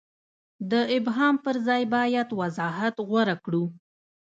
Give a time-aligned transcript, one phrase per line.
[0.71, 3.63] د ابهام پر ځای باید وضاحت غوره کړو.